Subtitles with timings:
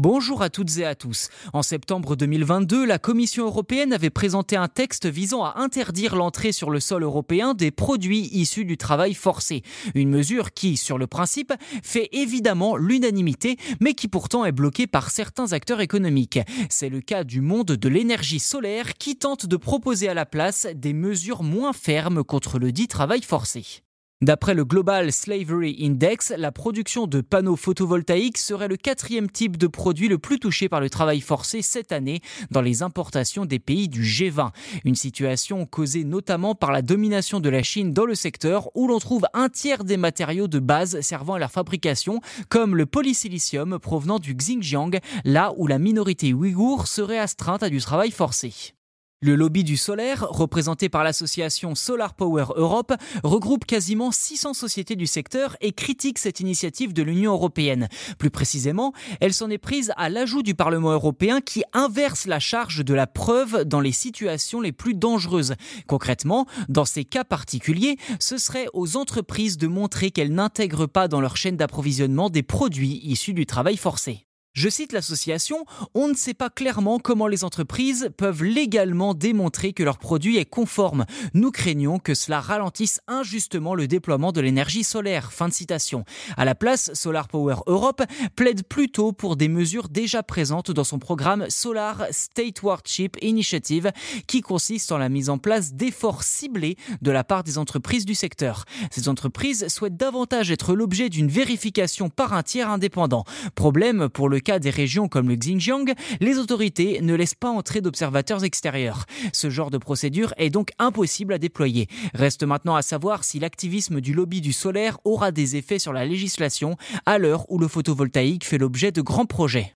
[0.00, 1.28] Bonjour à toutes et à tous.
[1.52, 6.70] En septembre 2022, la Commission européenne avait présenté un texte visant à interdire l'entrée sur
[6.70, 9.64] le sol européen des produits issus du travail forcé.
[9.96, 15.10] Une mesure qui, sur le principe, fait évidemment l'unanimité, mais qui pourtant est bloquée par
[15.10, 16.38] certains acteurs économiques.
[16.70, 20.68] C'est le cas du monde de l'énergie solaire qui tente de proposer à la place
[20.76, 23.82] des mesures moins fermes contre le dit travail forcé.
[24.20, 29.68] D'après le Global Slavery Index, la production de panneaux photovoltaïques serait le quatrième type de
[29.68, 32.20] produit le plus touché par le travail forcé cette année
[32.50, 34.50] dans les importations des pays du G20.
[34.84, 38.98] Une situation causée notamment par la domination de la Chine dans le secteur où l'on
[38.98, 44.18] trouve un tiers des matériaux de base servant à leur fabrication, comme le polysilicium provenant
[44.18, 48.74] du Xinjiang, là où la minorité ouïghour serait astreinte à du travail forcé.
[49.20, 55.08] Le lobby du solaire, représenté par l'association Solar Power Europe, regroupe quasiment 600 sociétés du
[55.08, 57.88] secteur et critique cette initiative de l'Union européenne.
[58.20, 62.84] Plus précisément, elle s'en est prise à l'ajout du Parlement européen qui inverse la charge
[62.84, 65.54] de la preuve dans les situations les plus dangereuses.
[65.88, 71.20] Concrètement, dans ces cas particuliers, ce serait aux entreprises de montrer qu'elles n'intègrent pas dans
[71.20, 74.27] leur chaîne d'approvisionnement des produits issus du travail forcé.
[74.58, 79.84] Je cite l'association, on ne sait pas clairement comment les entreprises peuvent légalement démontrer que
[79.84, 81.06] leur produit est conforme.
[81.32, 85.32] Nous craignons que cela ralentisse injustement le déploiement de l'énergie solaire.
[85.32, 86.04] Fin de citation.
[86.36, 88.02] À la place, Solar Power Europe
[88.34, 93.92] plaide plutôt pour des mesures déjà présentes dans son programme Solar Statewardship Initiative
[94.26, 98.16] qui consiste en la mise en place d'efforts ciblés de la part des entreprises du
[98.16, 98.64] secteur.
[98.90, 103.22] Ces entreprises souhaitent davantage être l'objet d'une vérification par un tiers indépendant.
[103.54, 107.82] Problème pour le cas des régions comme le Xinjiang, les autorités ne laissent pas entrer
[107.82, 109.04] d'observateurs extérieurs.
[109.34, 111.86] Ce genre de procédure est donc impossible à déployer.
[112.14, 116.06] Reste maintenant à savoir si l'activisme du lobby du solaire aura des effets sur la
[116.06, 119.74] législation à l'heure où le photovoltaïque fait l'objet de grands projets.